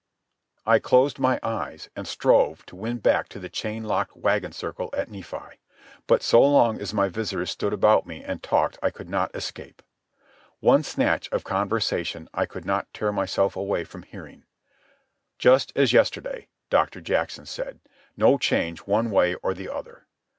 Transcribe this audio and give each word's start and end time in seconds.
I 0.65 0.79
closed 0.79 1.19
my 1.19 1.39
eyes 1.43 1.91
and 1.95 2.07
strove 2.07 2.65
to 2.65 2.75
win 2.75 2.97
back 2.97 3.29
to 3.29 3.39
the 3.39 3.49
chain 3.49 3.83
locked 3.83 4.15
wagon 4.17 4.51
circle 4.51 4.89
at 4.97 5.11
Nephi. 5.11 5.59
But 6.07 6.23
so 6.23 6.41
long 6.41 6.81
as 6.81 6.91
my 6.91 7.07
visitors 7.07 7.51
stood 7.51 7.71
about 7.71 8.07
me 8.07 8.23
and 8.23 8.41
talked 8.41 8.79
I 8.81 8.89
could 8.89 9.07
not 9.11 9.29
escape. 9.35 9.83
One 10.59 10.81
snatch 10.81 11.29
of 11.29 11.43
conversation 11.43 12.29
I 12.33 12.47
could 12.47 12.65
not 12.65 12.91
tear 12.95 13.11
myself 13.11 13.55
away 13.55 13.83
from 13.83 14.01
hearing. 14.01 14.45
"Just 15.37 15.71
as 15.75 15.93
yesterday," 15.93 16.47
Doctor 16.71 16.99
Jackson 16.99 17.45
said. 17.45 17.79
"No 18.17 18.39
change 18.39 18.79
one 18.87 19.11
way 19.11 19.35
or 19.35 19.53
the 19.53 19.69
other." 19.69 20.07